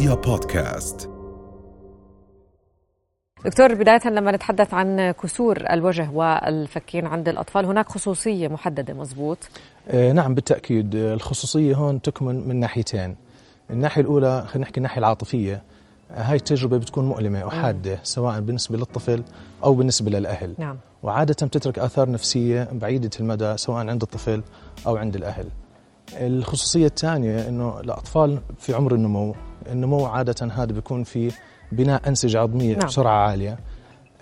رؤيا 0.00 0.14
بودكاست. 0.14 1.10
دكتور 3.44 3.74
بداية 3.74 4.08
لما 4.08 4.32
نتحدث 4.32 4.74
عن 4.74 5.10
كسور 5.10 5.64
الوجه 5.70 6.10
والفكين 6.10 7.06
عند 7.06 7.28
الأطفال 7.28 7.64
هناك 7.64 7.88
خصوصية 7.88 8.48
محددة 8.48 8.94
مزبوط؟ 8.94 9.38
آه، 9.88 10.12
نعم 10.12 10.34
بالتأكيد. 10.34 10.96
آه، 10.96 11.14
الخصوصية 11.14 11.74
هون 11.74 12.02
تكمن 12.02 12.48
من 12.48 12.60
ناحيتين. 12.60 13.16
الناحية 13.70 14.02
الأولى 14.02 14.44
خلينا 14.46 14.64
نحكي 14.66 14.76
الناحية 14.76 14.98
العاطفية. 14.98 15.62
هاي 16.10 16.36
التجربة 16.36 16.78
بتكون 16.78 17.04
مؤلمة 17.04 17.46
وحادة 17.46 17.98
سواء 18.02 18.40
بالنسبة 18.40 18.76
للطفل 18.76 19.22
أو 19.64 19.74
بالنسبة 19.74 20.10
للأهل. 20.10 20.54
نعم. 20.58 20.76
وعادة 21.02 21.46
بتترك 21.46 21.78
آثار 21.78 22.10
نفسية 22.10 22.68
بعيدة 22.72 23.10
المدى 23.20 23.56
سواء 23.56 23.86
عند 23.86 24.02
الطفل 24.02 24.42
أو 24.86 24.96
عند 24.96 25.16
الأهل. 25.16 25.48
الخصوصية 26.12 26.86
الثانية 26.86 27.48
أنه 27.48 27.80
الأطفال 27.80 28.38
في 28.58 28.74
عمر 28.74 28.94
النمو 28.94 29.34
النمو 29.66 30.06
عادة 30.06 30.46
هذا 30.52 30.72
بيكون 30.72 31.04
في 31.04 31.32
بناء 31.72 32.08
أنسجة 32.08 32.40
عظمية 32.40 32.76
نعم. 32.76 32.86
بسرعة 32.86 33.28
عالية 33.28 33.58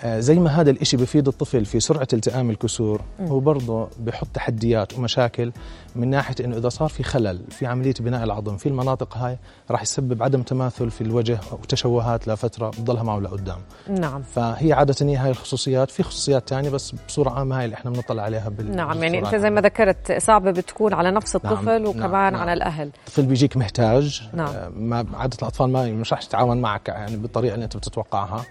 زي 0.06 0.34
ما 0.38 0.50
هذا 0.50 0.70
الإشي 0.70 0.96
بفيد 0.96 1.28
الطفل 1.28 1.64
في 1.64 1.80
سرعة 1.80 2.08
التئام 2.12 2.50
الكسور 2.50 3.00
هو 3.20 3.40
برضه 3.40 3.88
بحط 3.98 4.28
تحديات 4.34 4.98
ومشاكل 4.98 5.52
من 5.96 6.10
ناحية 6.10 6.34
أنه 6.44 6.56
إذا 6.56 6.68
صار 6.68 6.88
في 6.88 7.02
خلل 7.02 7.40
في 7.50 7.66
عملية 7.66 7.94
بناء 8.00 8.24
العظم 8.24 8.56
في 8.56 8.68
المناطق 8.68 9.16
هاي 9.16 9.38
راح 9.70 9.82
يسبب 9.82 10.22
عدم 10.22 10.42
تماثل 10.42 10.90
في 10.90 11.00
الوجه 11.00 11.40
وتشوهات 11.52 12.28
لفترة 12.28 12.68
بتضلها 12.68 13.02
معه 13.02 13.18
لقدام 13.18 13.58
نعم 13.88 14.22
فهي 14.22 14.72
عادة 14.72 15.06
هي 15.06 15.16
هاي 15.16 15.30
الخصوصيات 15.30 15.90
في 15.90 16.02
خصوصيات 16.02 16.48
تانية 16.48 16.70
بس 16.70 16.94
بصورة 17.08 17.30
عامة 17.30 17.58
هاي 17.58 17.64
اللي 17.64 17.74
إحنا 17.74 17.90
بنطلع 17.90 18.22
عليها 18.22 18.48
بال 18.48 18.76
نعم 18.76 19.02
يعني 19.02 19.18
أنت 19.18 19.34
زي 19.34 19.50
ما. 19.50 19.60
ذكرت 19.60 20.12
صعبة 20.22 20.50
بتكون 20.50 20.94
على 20.94 21.10
نفس 21.10 21.36
نعم، 21.36 21.54
الطفل 21.54 21.82
نعم، 21.82 21.86
وكمان 21.86 22.32
نعم. 22.32 22.40
على 22.40 22.52
الأهل 22.52 22.90
الطفل 23.06 23.22
بيجيك 23.22 23.56
محتاج 23.56 24.28
نعم. 24.32 24.48
آه، 24.48 24.68
ما 24.68 25.06
عادة 25.14 25.36
الأطفال 25.42 25.70
ما 25.70 25.86
مش 25.86 26.12
رح 26.12 26.22
تتعاون 26.22 26.60
معك 26.60 26.88
يعني 26.88 27.16
بالطريقة 27.16 27.54
اللي 27.54 27.64
أنت 27.64 27.76
بتتوقعها 27.76 28.44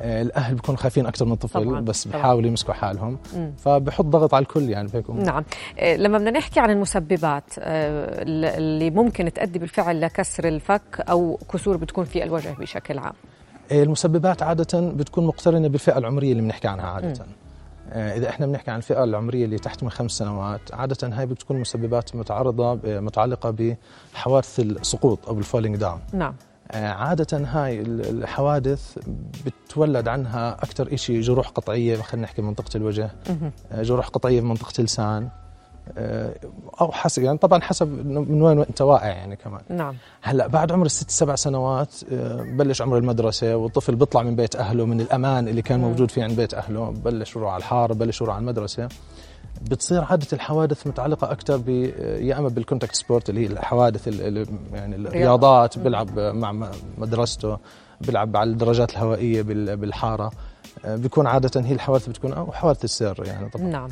آه، 0.00 0.22
الأهل 0.22 0.54
بيكونوا 0.54 0.80
خايفين 0.80 1.06
أكثر 1.06 1.24
من 1.24 1.32
الطفل 1.32 1.64
طبعاً، 1.64 1.80
بس 1.80 2.04
طبعاً. 2.04 2.16
بيحاولوا 2.16 2.48
يمسكوا 2.48 2.74
حالهم. 2.74 3.18
مم. 3.36 3.52
فبحط 3.58 4.04
ضغط 4.04 4.34
على 4.34 4.42
الكل 4.42 4.70
يعني 4.70 4.88
بهيك 4.88 5.10
نعم. 5.10 5.44
آه، 5.78 5.96
لما 5.96 6.18
بدنا 6.18 6.30
نحكي 6.30 6.60
عن 6.60 6.70
المسببات 6.70 7.44
آه، 7.58 8.22
اللي 8.58 8.90
ممكن 8.90 9.32
تؤدي 9.32 9.58
بالفعل 9.58 10.00
لكسر 10.00 10.48
الفك 10.48 11.00
أو 11.00 11.38
كسور 11.52 11.76
بتكون 11.76 12.04
في 12.04 12.24
الوجه 12.24 12.54
بشكل 12.58 12.98
عام. 12.98 13.12
المسببات 13.72 14.42
عادة 14.42 14.80
بتكون 14.80 15.26
مقترنة 15.26 15.68
بالفئة 15.68 15.98
العمرية 15.98 16.32
اللي 16.32 16.42
بنحكي 16.42 16.68
عنها 16.68 16.86
عادة. 16.86 17.26
آه، 17.92 18.16
إذا 18.16 18.28
إحنا 18.28 18.46
بنحكي 18.46 18.70
عن 18.70 18.76
الفئة 18.76 19.04
العمرية 19.04 19.44
اللي 19.44 19.58
تحت 19.58 19.82
من 19.82 19.90
خمس 19.90 20.10
سنوات 20.12 20.60
عادة 20.74 21.08
هاي 21.08 21.26
بتكون 21.26 21.60
مسببات 21.60 22.16
متعرضة 22.16 22.80
متعلقة 22.84 23.76
بحوادث 24.14 24.60
السقوط 24.60 25.28
أو 25.28 25.38
ال 25.38 25.43
falling 25.43 25.76
down 25.76 26.00
نعم. 26.12 26.34
عادة 26.70 27.38
هاي 27.38 27.80
ال- 27.80 28.18
الحوادث 28.22 28.98
بتولد 29.46 30.08
عنها 30.08 30.52
أكثر 30.54 30.94
إشي 30.94 31.20
جروح 31.20 31.48
قطعية 31.48 31.96
خلينا 31.96 32.24
نحكي 32.26 32.42
منطقة 32.42 32.76
الوجه. 32.76 33.10
آه، 33.72 33.82
جروح 33.82 34.08
قطعية 34.08 34.40
في 34.40 34.46
منطقة 34.46 34.72
اللسان 34.78 35.28
آه، 35.98 36.34
أو 36.80 36.92
حسب 36.92 37.22
يعني 37.22 37.38
طبعا 37.38 37.60
حسب 37.62 37.88
من 38.06 38.42
وين 38.42 38.58
أنت 38.58 38.82
واقع 38.82 39.06
يعني 39.06 39.36
كمان 39.36 39.60
نعم 39.68 39.94
هلأ 40.22 40.46
بعد 40.46 40.72
عمر 40.72 40.86
الست 40.86 41.10
سبع 41.10 41.34
سنوات 41.34 41.94
آه، 42.12 42.42
بلش 42.42 42.82
عمر 42.82 42.98
المدرسة 42.98 43.56
والطفل 43.56 43.94
بيطلع 43.96 44.22
من 44.22 44.36
بيت 44.36 44.56
أهله 44.56 44.86
من 44.86 45.00
الأمان 45.00 45.48
اللي 45.48 45.62
كان. 45.62 45.80
موجود 45.80 46.10
فيه 46.10 46.24
عند 46.24 46.36
بيت 46.36 46.54
أهله 46.54 46.90
بلش 46.90 47.36
يروح 47.36 47.52
على 47.52 47.58
الحارة 47.60 47.94
بلش 47.94 48.20
يروح 48.20 48.34
على 48.34 48.42
المدرسة 48.42 48.88
بتصير 49.62 50.04
عادة 50.04 50.26
الحوادث 50.32 50.86
متعلقة 50.86 51.32
أكثر 51.32 51.56
ب 51.56 51.68
يا 52.20 52.38
إما 52.38 52.48
بال 52.48 52.58
contact 52.58 52.94
sport 52.94 53.30
اللي 53.30 53.40
هي 53.40 53.46
الحوادث 53.46 54.08
ال- 54.08 54.38
ال- 54.38 54.46
يعني 54.72 54.96
الرياضات 54.96 55.78
بيلعب 55.78 56.18
مع 56.18 56.70
مدرسته 56.98 57.58
بيلعب 58.00 58.36
على 58.36 58.50
الدراجات 58.50 58.90
الهوائية 58.92 59.42
بال- 59.42 59.76
بالحارة. 59.76 60.32
آه، 60.84 60.96
بيكون 60.96 61.26
عادة 61.26 61.60
هي 61.60 61.72
الحوادث 61.72 62.08
بتكون 62.08 62.32
أو 62.32 62.52
حوادث 62.52 62.84
السير 62.84 63.14
يعني 63.26 63.48
طبعا. 63.50 63.66
نعم. 63.66 63.88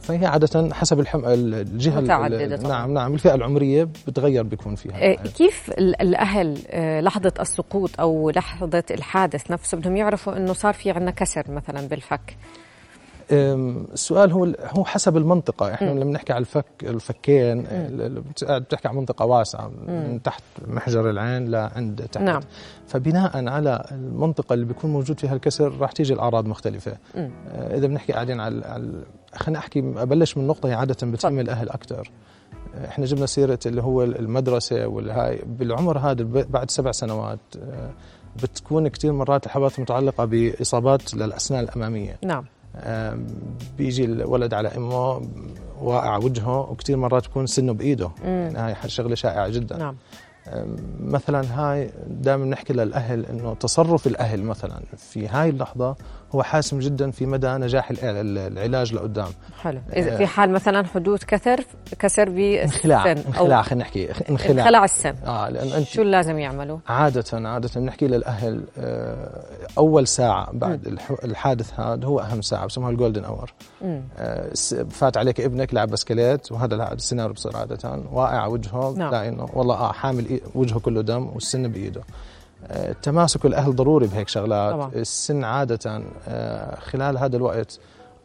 فهي 0.00 0.26
عادة 0.26 0.74
حسب 0.74 1.00
الحم... 1.00 1.22
الجهة 1.24 1.98
ال- 1.98 2.04
متعددة 2.04 2.56
طبعاً. 2.56 2.70
نعم 2.72 2.94
نعم 2.94 3.14
الفئة 3.14 3.34
العمرية 3.34 3.88
بتغير 4.06 4.42
بيكون 4.42 4.74
فيها. 4.74 5.12
آه، 5.12 5.14
كيف 5.14 5.70
ال- 5.78 6.00
الأهل 6.02 6.58
آه، 6.70 7.00
لحظة 7.00 7.32
السقوط 7.40 7.90
أو 8.00 8.30
لحظة 8.30 8.84
الحادث 8.90 9.50
نفسه 9.50 9.76
بدهم 9.78 9.96
يعرفوا 9.96 10.36
أنه 10.36 10.52
صار 10.52 10.74
في 10.74 10.90
عندنا 10.90 11.10
كسر 11.10 11.50
مثلا 11.50 11.86
بالفك؟ 11.88 12.36
السؤال 13.30 14.32
هو 14.32 14.44
هو 14.60 14.84
حسب 14.84 15.16
المنطقة. 15.16 15.74
إحنا. 15.74 15.90
لما 15.90 16.04
نحكي 16.12 16.32
على 16.32 16.40
الفك 16.40 16.64
الفكين 16.82 17.58
ال- 17.66 18.00
ال- 18.02 18.20
بت- 18.20 18.44
بتحكي 18.44 18.88
عن 18.88 18.96
منطقة 18.96 19.24
واسعة 19.24 19.68
من 19.68 20.20
تحت 20.24 20.42
محجر 20.68 21.10
العين 21.10 21.50
لعند 21.50 22.02
تحت. 22.12 22.24
نعم. 22.24 22.40
فبناء 22.86 23.48
على 23.48 23.84
المنطقة 23.92 24.52
اللي 24.54 24.64
بيكون 24.64 24.90
موجود 24.92 25.20
فيها 25.20 25.34
الكسر 25.34 25.72
راح 25.78 25.92
تيجي 25.92 26.14
الأعراض 26.14 26.46
مختلفة. 26.46 26.96
مم. 27.14 27.30
آه، 27.48 27.76
إذا 27.78 27.86
بنحكي 27.86 28.12
قاعدين 28.12 28.40
على, 28.40 28.64
على 28.66 28.92
خلينا 29.34 29.58
أحكي 29.58 29.78
أبلش 29.96 30.36
من 30.36 30.46
نقطة 30.46 30.68
هي 30.68 30.74
عادة 30.74 31.06
بتهم 31.06 31.38
الأهل 31.38 31.68
أكثر 31.68 32.10
إحنا 32.84 33.04
جبنا 33.04 33.26
سيرة 33.26 33.58
اللي 33.66 33.82
هو 33.82 34.02
المدرسة 34.02 34.86
والهاي 34.86 35.42
بالعمر 35.46 35.98
هذا 35.98 36.24
بعد 36.24 36.70
سبع 36.70 36.92
سنوات 36.92 37.38
آه، 37.58 37.90
بتكون 38.42 38.88
كثير 38.88 39.12
مرات 39.12 39.46
الحوادث 39.46 39.80
متعلقة 39.80 40.24
بإصابات 40.24 41.14
للأسنان 41.14 41.64
الأمامية. 41.64 42.16
نعم. 42.24 42.44
بيجي 43.78 44.04
الولد 44.04 44.54
على 44.54 44.68
إمه 44.68 45.22
واقع 45.80 46.16
وجهه 46.16 46.70
وكثير 46.70 46.96
مرات 46.96 47.28
بكون 47.28 47.46
سنه 47.46 47.72
بإيده. 47.72 48.10
يعني 48.24 48.58
هاي 48.58 48.90
شغلة 48.90 49.14
شائعة 49.14 49.48
جدا. 49.48 49.76
نعم. 49.76 49.96
مثلا 51.00 51.42
هاي 51.60 51.90
دائما 52.06 52.44
نحكي 52.44 52.72
للأهل 52.72 53.26
إنه 53.26 53.54
تصرف 53.54 54.06
الأهل 54.06 54.42
مثلا 54.42 54.82
في 54.96 55.28
هاي 55.28 55.48
اللحظة 55.48 55.96
هو 56.34 56.42
حاسم 56.42 56.78
جدا 56.78 57.10
في 57.10 57.26
مدى 57.26 57.46
نجاح 57.48 57.90
الع- 57.90 58.20
العلاج 58.46 58.94
لقدام 58.94 59.28
حلو 59.62 59.80
آه. 59.94 60.16
في 60.16 60.26
حال 60.26 60.50
مثلا 60.50 60.86
حدوث 60.86 61.24
كسر 61.24 61.60
كسر 61.98 62.28
بالسن 62.30 63.06
انخلاع 63.08 63.62
خلينا 63.62 63.82
نحكي 63.82 64.08
انخلاع 64.30 64.64
انخلع 64.64 64.84
السن 64.84 65.14
آه 65.26 65.48
لأن 65.48 65.68
أنت 65.68 65.86
شو 65.86 66.02
لازم 66.02 66.38
يعملوا؟ 66.38 66.78
عادة 66.88 67.48
عادة 67.48 67.70
بنحكي 67.80 68.06
للأهل 68.06 68.64
آه، 68.78 69.42
أول 69.78 70.06
ساعة 70.06 70.52
بعد 70.52 70.86
الح- 70.86 71.24
الحادث 71.24 71.80
هذا 71.80 72.06
هو 72.06 72.20
أهم 72.20 72.42
ساعة 72.42 72.66
بسموها 72.66 72.90
ال 72.90 72.95
golden 72.95 73.24
hour 73.24 73.52
مم. 73.82 74.02
فات 74.90 75.16
عليك 75.16 75.40
ابنك 75.40 75.74
لعب 75.74 75.88
بسكليت 75.90 76.52
وهذا 76.52 76.92
السيناريو 76.92 77.32
بصير 77.32 77.56
عادة 77.56 78.02
واقع 78.12 78.46
وجهه 78.46 78.94
نعم. 78.96 79.14
إنه 79.14 79.48
والله 79.54 79.74
آه 79.74 79.92
حامل 79.92 80.40
وجهه 80.54 80.78
كله 80.78 81.02
دم 81.02 81.26
والسن 81.34 81.68
بإيده 81.68 82.00
آه، 82.00 82.04
تماسك 83.02 83.46
الأهل 83.46 83.76
ضروري 83.76 84.06
بهيك 84.06 84.28
شغلات. 84.28 84.74
طبعاً. 84.74 84.90
السن 84.94 85.44
عادة 85.44 86.02
آه، 86.28 86.80
خلال 86.80 87.18
هذا 87.18 87.36
الوقت 87.36 87.78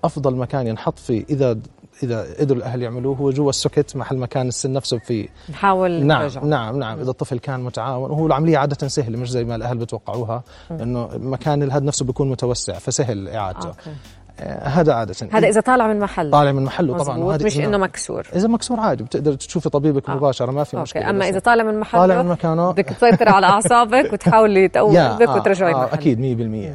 أفضل 0.04 0.36
مكان 0.36 0.68
ينحط 0.68 1.00
فيه 1.00 1.26
إذا 1.30 1.58
إذا 2.04 2.26
قدروا 2.40 2.58
الأهل 2.58 2.82
يعملوه 2.82 3.18
هو 3.18 3.32
جوا 3.32 3.50
ال 3.50 3.56
socket 3.56 3.96
محل 3.96 4.18
مكان 4.18 4.48
السن 4.48 4.74
نفسه 4.74 4.98
فيه 4.98 5.28
نحاول 5.50 6.06
نعم 6.06 6.22
نرجع 6.22 6.44
نعم 6.44 6.80
نعم. 6.80 7.00
إذا 7.00 7.10
الطفل 7.10 7.40
كان 7.40 7.60
متعاون 7.60 8.12
وهو 8.12 8.28
العملية 8.28 8.58
عادة 8.58 8.88
سهلة 8.88 9.18
مش 9.18 9.32
زي 9.32 9.44
ما 9.44 9.56
الأهل 9.56 9.78
بتوقعوها 9.78 10.44
إنه 10.72 11.10
مكان 11.14 11.64
العظم 11.64 11.84
نفسه 11.84 12.06
بيكون 12.06 12.30
متوسع 12.30 12.74
فسهل 12.74 13.30
إعادته. 13.30 13.68
أوكي. 13.68 13.92
آه 14.40 14.68
هذا 14.68 14.94
عادة. 14.94 15.16
هذا 15.32 15.48
إذا 15.48 15.62
طالع 15.62 15.88
من 15.88 16.00
محل 16.00 16.32
طالع 16.32 16.52
من 16.52 16.64
محله 16.64 16.98
طبعا. 16.98 17.18
وهذا 17.18 17.46
مش 17.46 17.58
إذا- 17.58 17.60
إنه 17.62 17.78
مكسور. 17.78 18.28
إذا 18.36 18.48
مكسور 18.48 18.80
عادي 18.80 19.04
بتقدر 19.04 19.34
تشوفي 19.34 19.70
طبيبك 19.70 20.10
آه. 20.10 20.16
مباشرة 20.16 20.52
ما 20.52 20.64
في 20.64 20.74
أوكي 20.74 20.82
مشكلة 20.84 21.10
أما 21.10 21.30
إذا 21.30 21.40
طالع 21.40 21.64
من 21.64 21.80
محله 21.80 22.02
طالع 22.02 22.22
من 22.22 22.30
مكانه. 22.30 22.72
بدك 22.72 22.86
تسيطر 22.86 23.30
على 23.30 23.46
أعصابك 23.46 24.10
وتحاولي 24.14 24.68
تقوي 24.68 24.98
قلبك 25.00 25.28
آه 25.30 25.36
وترجعي 25.36 25.74
آه 25.74 25.78
محل 25.86 25.94
أكيد 25.94 26.20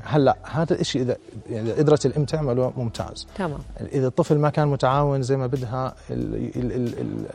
100% 0.04 0.08
هلأ 0.14 0.36
هذا 0.52 0.80
الشيء 0.80 1.02
اذا 1.02 1.16
يعني 1.50 1.70
إذا 1.72 1.82
قدرت 1.82 2.06
الام 2.06 2.24
تعمله 2.24 2.72
ممتاز. 2.76 3.26
تمام. 3.36 3.58
إذا 3.92 4.06
الطفل 4.06 4.38
ما 4.38 4.50
كان 4.50 4.68
متعاون 4.68 5.22
زي 5.22 5.36
ما 5.36 5.46
بدها 5.46 5.94
ال 6.10 6.34
ال 6.56 6.72
ال 6.72 6.98
ال 7.00 7.26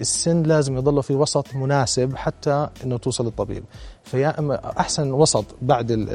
السن 0.00 0.42
لازم 0.42 0.76
يضل 0.76 1.02
في 1.02 1.14
وسط 1.14 1.54
مناسب 1.54 2.16
حتى 2.16 2.68
إنه 2.84 2.96
توصل 2.98 3.26
الطبيب 3.26 3.64
فيا 4.04 4.38
أما 4.38 4.60
أحسن 4.80 5.12
وسط 5.12 5.44
بعد 5.62 5.90
ال- 5.90 6.08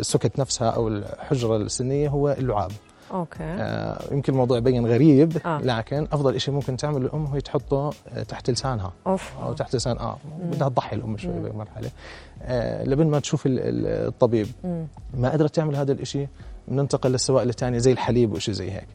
ال 0.00 0.05
socket 0.05 0.38
نفسها 0.38 0.70
أو 0.70 0.88
الحجرة 0.88 1.56
السنية 1.56 2.08
هو 2.08 2.30
اللعاب. 2.30 2.70
أوكي. 3.12 3.42
آه 3.44 3.98
يمكن 4.12 4.32
الموضوع 4.32 4.58
يبين 4.58 4.86
غريب 4.86 5.36
آه. 5.46 5.58
لكن 5.62 6.06
أفضل 6.12 6.40
شيء 6.40 6.54
ممكن 6.54 6.76
تعمل 6.76 7.02
الأم 7.02 7.26
هي 7.26 7.40
تحطه 7.40 7.90
آه، 8.08 8.22
تحت 8.22 8.50
لسانها. 8.50 8.92
أوف. 9.06 9.32
أو 9.42 9.52
تحت 9.52 9.76
لسان 9.76 9.98
آه 9.98 10.16
بدها 10.52 10.68
تضحي 10.68 10.96
الأم 10.96 11.16
شوي 11.16 11.32
بمرحله 11.50 11.90
آه 12.42 12.84
لبين 12.84 13.06
ما 13.10 13.20
تشوف 13.20 13.46
ال- 13.46 13.58
ال- 13.58 14.06
الطبيب. 14.08 14.46
مم. 14.64 14.86
ما 15.14 15.30
قدرت 15.30 15.54
تعمل 15.54 15.76
هذا 15.76 15.92
الإشي. 15.92 16.28
بننتقل 16.68 17.10
للسوائل 17.10 17.48
الثانية 17.48 17.78
زي 17.78 17.92
الحليب 17.92 18.32
وشيء 18.32 18.54
زي 18.54 18.70
هيك. 18.70 18.86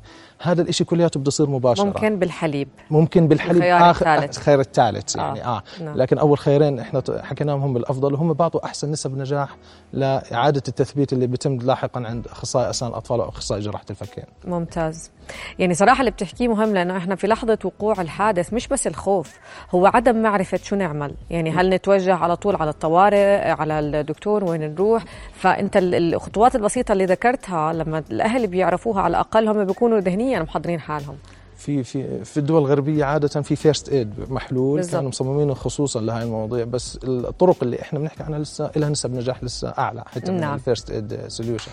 هذا 0.41 0.61
الشيء 0.61 0.87
كلياته 0.87 1.19
بده 1.19 1.27
يصير 1.27 1.49
مباشرة. 1.49 1.83
ممكن 1.85 2.19
بالحليب. 2.19 2.67
ممكن 2.91 3.27
بالحليب. 3.27 3.55
الخيار 3.57 3.91
اخر 3.91 4.13
الثالث. 4.15 4.37
الخيار 4.37 4.59
الثالث 4.59 5.15
يعني 5.15 5.45
آه, 5.45 5.57
آه. 5.57 5.63
نعم. 5.83 5.97
لكن 5.97 6.17
أول 6.17 6.37
خيرين 6.37 6.79
إحنا 6.79 7.03
حكيناهم 7.23 7.61
هم 7.61 7.77
الأفضل 7.77 8.13
وهم 8.13 8.33
بعطوا 8.33 8.65
أحسن 8.65 8.91
نسب 8.91 9.17
نجاح 9.17 9.57
لإعادة 9.93 10.61
التثبيت 10.67 11.13
اللي 11.13 11.27
بيتم 11.27 11.55
لاحقا 11.57 12.03
عند 12.05 12.27
أخصائي 12.27 12.69
أسنان 12.69 12.91
الأطفال 12.91 13.19
أو 13.21 13.29
أخصائي 13.29 13.61
جراحة 13.61 13.85
الفكين. 13.89 14.23
ممتاز. 14.45 15.11
يعني 15.59 15.73
صراحة 15.73 15.99
اللي 15.99 16.11
بتحكيه 16.11 16.47
مهم 16.47 16.73
لأنه 16.73 16.97
إحنا 16.97 17.15
في 17.15 17.27
لحظة 17.27 17.57
وقوع 17.63 18.01
الحادث 18.01 18.53
مش 18.53 18.67
بس 18.67 18.87
الخوف 18.87 19.33
هو 19.71 19.85
عدم 19.87 20.21
معرفة 20.21 20.59
شو 20.63 20.75
نعمل. 20.75 21.15
يعني 21.29 21.51
هل 21.51 21.69
نتوجه 21.69 22.15
على 22.15 22.35
طول 22.35 22.55
على 22.55 22.69
الطوارئ 22.69 23.49
على 23.51 23.79
الدكتور 23.79 24.43
وين 24.43 24.61
نروح؟ 24.73 25.03
فأنت 25.33 25.77
ال- 25.77 26.13
الخطوات 26.13 26.55
البسيطة 26.55 26.91
اللي 26.91 27.05
ذكرتها 27.05 27.56
لما 27.73 28.03
الأهل 28.11 28.47
بيعرفوها 28.47 29.01
على 29.01 29.11
الأقل 29.11 29.47
هم 29.47 29.65
بيكونوا 29.65 29.99
ذهنيا 29.99 30.39
محضرين 30.43 30.79
حالهم 30.79 31.15
في 31.57 31.83
في 31.83 32.23
في 32.25 32.37
الدول 32.37 32.61
الغربية 32.61 33.05
عادة 33.05 33.41
في 33.41 33.55
first 33.55 33.89
aid 33.89 34.13
محلول 34.31 34.77
بالضبط. 34.77 34.95
كانوا 34.95 35.09
مصممينه 35.09 35.53
خصوصا 35.53 36.01
لهي 36.01 36.23
المواضيع 36.23 36.65
بس 36.65 36.99
الطرق 37.03 37.55
اللي 37.63 37.81
إحنا 37.81 37.99
بنحكي 37.99 38.23
عنها 38.23 38.39
لسه 38.39 38.71
لها 38.75 38.89
نسب 38.89 39.13
نجاح 39.15 39.43
لسه 39.43 39.69
أعلى 39.69 40.03
حتى 40.07 40.31
من 40.31 40.39
نعم. 40.39 40.53
ال 40.53 40.59
first 40.59 40.89
aid 40.91 41.19
solution 41.27 41.71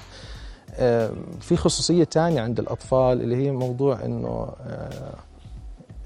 في 1.41 1.57
خصوصية 1.57 2.05
ثانية 2.05 2.41
عند 2.41 2.59
الأطفال 2.59 3.21
اللي 3.23 3.37
هي 3.37 3.51
موضوع 3.51 4.05
إنه 4.05 4.29
آه، 4.67 5.15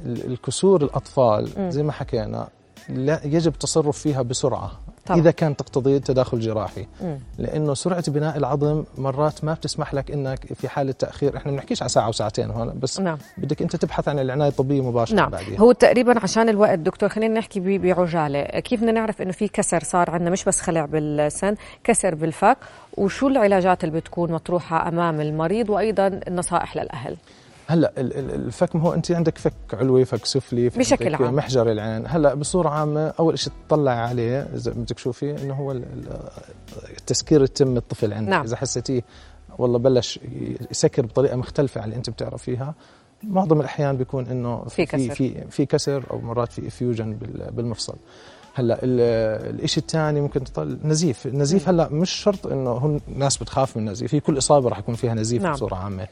ال- 0.06 0.26
الكسور 0.32 0.82
الأطفال. 0.82 1.48
زي 1.72 1.82
ما 1.82 1.92
حكينا 1.92 2.48
لا 2.88 3.20
يجب 3.24 3.52
التصرف 3.52 3.98
فيها 3.98 4.22
بسرعة 4.22 4.70
طبعا. 5.08 5.20
إذا 5.20 5.30
كان 5.30 5.56
تقتضي 5.56 6.00
تداخل 6.00 6.40
جراحي. 6.40 6.86
مم. 7.00 7.18
لأنه 7.38 7.74
سرعة 7.74 8.10
بناء 8.10 8.36
العظم 8.36 8.84
مرات 8.98 9.44
ما 9.44 9.54
بتسمح 9.54 9.94
لك 9.94 10.10
إنك 10.10 10.52
في 10.54 10.68
حالة 10.68 10.92
تأخير. 10.92 11.36
إحنا 11.36 11.52
بنحكيش 11.52 11.82
على 11.82 11.88
ساعة 11.88 12.08
وساعتين 12.08 12.50
هون 12.50 12.78
بس 12.78 13.00
نعم. 13.00 13.18
بدك 13.38 13.62
أنت 13.62 13.76
تبحث 13.76 14.08
عن 14.08 14.18
العناية 14.18 14.48
الطبية 14.48 14.82
مباشرة 14.82 15.16
نعم. 15.16 15.30
بعديها 15.30 15.60
هو 15.60 15.72
تقريبا 15.72 16.20
عشان 16.22 16.48
الوقت 16.48 16.78
دكتور 16.78 17.08
خلينا 17.08 17.38
نحكي 17.38 17.78
بعجالة. 17.78 18.42
كيف 18.42 18.80
بدنا 18.80 18.92
نعرف 18.92 19.22
إنه 19.22 19.32
في 19.32 19.48
كسر 19.48 19.82
صار 19.82 20.10
عندنا؟ 20.10 20.30
مش 20.30 20.44
بس 20.44 20.60
خلع 20.60 20.84
بالسن 20.84 21.54
كسر 21.84 22.14
بالفك. 22.14 22.56
وشو 22.96 23.28
العلاجات 23.28 23.84
اللي 23.84 24.00
بتكون 24.00 24.32
مطروحة 24.32 24.88
أمام 24.88 25.20
المريض؟ 25.20 25.70
وأيضا 25.70 26.20
النصائح 26.28 26.76
للأهل. 26.76 27.16
هلا 27.70 27.92
ال- 27.98 28.16
ال- 28.18 28.34
الفك 28.34 28.76
هو 28.76 28.92
انت 28.94 29.10
عندك 29.12 29.38
فك 29.38 29.52
علوي 29.72 30.04
فك 30.04 30.24
سفلي 30.26 30.70
في 30.70 30.78
بشكل 30.78 31.14
عام. 31.14 31.34
محجر 31.34 31.70
العين 31.72 32.04
هلا 32.06 32.34
بصورة 32.34 32.68
عامة 32.68 33.12
أول 33.20 33.38
شيء 33.38 33.52
تطلع 33.68 33.92
عليه 33.92 34.40
إذا 34.54 34.70
بدك 34.72 34.94
تشوفي 34.96 35.42
إنه 35.42 35.54
هو 35.54 35.72
ال- 35.72 35.82
ال- 35.92 36.28
التسكير 36.98 37.42
يتم 37.44 37.76
الطفل 37.76 38.12
عندك 38.12 38.30
نعم. 38.30 38.44
إذا 38.44 38.56
حسيتيه 38.56 39.02
والله 39.58 39.78
بلش 39.78 40.20
يسكر 40.70 41.06
بطريقة 41.06 41.36
مختلفة 41.36 41.80
عن 41.80 41.84
اللي 41.88 41.96
أنت 41.96 42.10
بتعرفيها 42.10 42.74
معظم 43.22 43.60
الأحيان 43.60 43.96
بيكون 43.96 44.26
إنه 44.26 44.64
في 44.64 44.86
كسر. 44.86 45.14
في 45.14 45.44
في, 45.50 45.66
كسر 45.66 46.04
أو 46.10 46.20
مرات 46.20 46.52
في 46.52 46.66
effusion 46.68 47.12
بال- 47.14 47.50
بالمفصل 47.52 47.94
هلا 48.54 48.78
ال- 48.82 49.64
الشيء 49.64 49.82
الثاني 49.82 50.20
ممكن 50.20 50.44
تطلع 50.44 50.76
نزيف 50.84 51.26
النزيف 51.26 51.68
هلا 51.68 51.88
مش 51.88 52.10
شرط 52.10 52.46
إنه 52.46 52.70
هم 52.72 53.00
ناس 53.16 53.36
بتخاف 53.36 53.76
من 53.76 53.82
النزيف 53.86 54.10
في 54.10 54.20
كل 54.20 54.38
إصابة 54.38 54.68
راح 54.68 54.78
يكون 54.78 54.94
فيها 54.94 55.14
نزيف 55.14 55.42
نعم. 55.42 55.52
بصورة 55.52 55.74
عامة 55.74 56.06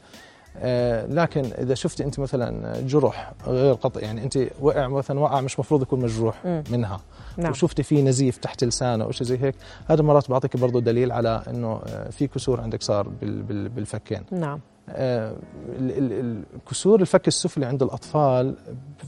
لكن 1.09 1.45
إذا 1.45 1.73
شفتي 1.73 2.03
أنت 2.03 2.19
مثلا 2.19 2.79
جرح 2.81 3.33
غير 3.47 3.73
قطع 3.73 4.01
يعني 4.01 4.23
أنت 4.23 4.39
وقع 4.61 4.87
مثلا 4.87 5.19
وقع 5.19 5.41
مش 5.41 5.59
مفروض 5.59 5.81
يكون 5.81 5.99
مجروح. 5.99 6.45
منها. 6.71 6.99
نعم. 7.37 7.51
وشفتي 7.51 7.83
في 7.83 8.01
نزيف 8.01 8.37
تحت 8.37 8.63
لسانه 8.63 9.03
أو 9.03 9.11
شيء 9.11 9.27
زي 9.27 9.37
هيك 9.37 9.55
هذا 9.89 10.01
مرات 10.03 10.29
بعطيك 10.29 10.57
برضه 10.57 10.81
دليل 10.81 11.11
على 11.11 11.43
إنه 11.47 11.81
آه، 11.87 12.09
في 12.09 12.27
كسور 12.27 12.61
عندك 12.61 12.83
صار 12.83 13.07
بال- 13.09 13.43
بال- 13.43 13.69
بالفكين. 13.69 14.21
نعم. 14.31 14.59
آه، 14.89 15.35
الكسور 15.79 17.01
الفك 17.01 17.27
السفلي 17.27 17.65
عند 17.65 17.83
الأطفال 17.83 18.55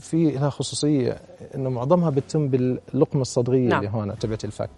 في 0.00 0.30
لها 0.30 0.50
خصوصية 0.50 1.16
إنه 1.54 1.70
معظمها 1.70 2.10
بتتم 2.10 2.48
باللقمة 2.48 3.22
الصدغية 3.22 3.68
نعم. 3.68 3.78
اللي 3.78 3.90
هون 3.90 4.18
تبعت 4.18 4.44
الفك. 4.44 4.70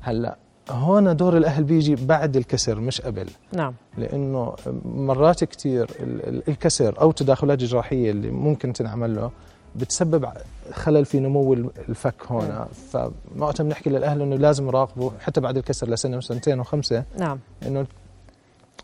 هلأ 0.00 0.36
هون 0.70 1.16
دور 1.16 1.36
الأهل 1.36 1.64
بيجي 1.64 1.94
بعد 1.94 2.36
الكسر 2.36 2.80
مش 2.80 3.00
قبل. 3.00 3.26
نعم. 3.52 3.74
لأنه 3.98 4.54
مرات 4.84 5.44
كثير 5.44 5.90
ال- 6.00 6.28
ال- 6.28 6.48
الكسر 6.48 7.00
أو 7.00 7.12
تداخلات 7.12 7.58
جراحية 7.58 8.10
اللي 8.10 8.30
ممكن 8.30 8.72
تنعمل 8.72 9.16
له 9.16 9.30
بتسبب 9.76 10.28
خلل 10.72 11.04
في 11.04 11.20
نمو 11.20 11.52
ال- 11.54 11.70
الفك 11.88 12.14
هون. 12.26 12.64
فوقتها 12.92 13.64
بنحكي 13.64 13.90
للأهل 13.90 14.22
إنه 14.22 14.36
لازم 14.36 14.68
يراقبوا 14.68 15.10
حتى 15.20 15.40
بعد 15.40 15.56
الكسر 15.56 15.88
لسنة 15.88 16.16
وسنتين 16.16 16.60
وخمسه 16.60 17.04
نعم. 17.18 17.38
إنه 17.66 17.86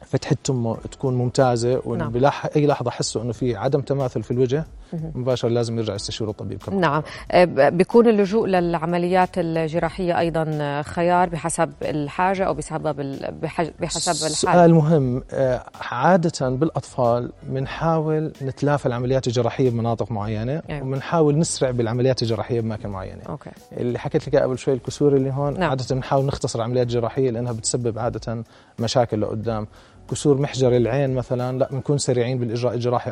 فتحة 0.06 0.36
تمه 0.44 0.76
تكون 0.92 1.14
ممتازة 1.14 1.82
وإنه 1.84 2.04
نعم. 2.04 2.12
بلاح 2.12 2.46
أي 2.56 2.66
لحظة 2.66 2.90
حسوا 2.90 3.22
إنه 3.22 3.32
في 3.32 3.56
عدم 3.56 3.80
تماثل 3.80 4.22
في 4.22 4.30
الوجه 4.30 4.64
مهم. 4.92 5.12
مباشرة 5.14 5.48
لازم 5.48 5.78
يرجع 5.78 5.94
يستشير 5.94 6.30
الطبيب 6.30 6.62
كمان. 6.62 6.80
نعم. 6.80 7.02
ب- 7.34 7.76
بيكون 7.76 8.08
اللجوء 8.08 8.46
للعمليات 8.46 9.30
الجراحية 9.38 10.18
أيضا 10.18 10.46
آه، 10.52 10.82
خيار 10.82 11.28
بحسب 11.28 11.72
الحاجة 11.82 12.44
أو 12.44 12.54
بسبب 12.54 13.00
بحسب 13.42 13.72
الحالة. 13.80 14.34
سؤال 14.34 14.74
مهم. 14.74 15.22
آه، 15.32 15.62
عادة 15.90 16.48
بالأطفال 16.48 17.32
بنحاول 17.42 18.32
نتلافى 18.42 18.86
العمليات 18.86 19.26
الجراحية 19.26 19.70
بمناطق 19.70 20.12
معينة 20.12 20.62
أيوة. 20.70 20.86
وبنحاول 20.86 21.38
نسرع 21.38 21.70
بالعمليات 21.70 22.22
الجراحية 22.22 22.60
بأماكن 22.60 22.88
معينة. 22.88 23.22
okay. 23.28 23.50
اللي 23.72 23.98
حكيت 23.98 24.28
لك 24.28 24.36
قبل 24.36 24.58
شوي 24.58 24.74
الكسور 24.74 25.16
اللي 25.16 25.30
هون 25.32 25.58
نعم. 25.60 25.70
عادة 25.70 25.94
بنحاول 25.94 26.24
نختصر 26.26 26.58
العمليات 26.58 26.86
الجراحية 26.86 27.30
لأنها 27.30 27.52
بتسبب 27.52 27.98
عادة 27.98 28.44
مشاكل 28.78 29.20
لقدام. 29.20 29.66
كسور 30.10 30.38
محجر 30.40 30.76
العين 30.76 31.14
مثلا 31.14 31.58
لا 31.58 31.68
بنكون 31.72 31.98
سريعين 31.98 32.38
بالإجراء 32.38 32.74
الجراحي 32.74 33.10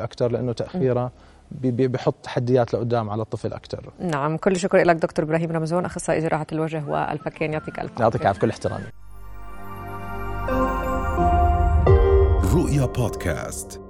تأخيرها 0.53 1.05
بي- 1.05 1.11
بي- 1.11 1.13
بيحط 1.51 2.15
تحديات 2.23 2.75
لقدام 2.75 3.11
على 3.11 3.23
الطفل 3.23 3.53
أكثر 3.53 3.93
نعم 4.01 4.37
كل 4.37 4.57
شكر 4.57 4.79
لك 4.79 4.97
دكتور 4.97 5.25
إبراهيم 5.25 5.53
رمزون 5.53 5.85
أخصائي 5.85 6.21
جراحة 6.21 6.47
الوجه 6.53 6.85
والفكين. 6.89 7.53
يعطيك 7.53 7.79
ألف 7.79 8.01
يعطيك 8.01 8.23
العافية 8.23 8.41
كل 8.41 8.51
احترامي. 8.51 8.85
رؤيا 12.55 12.87
بودكاست. 12.87 13.88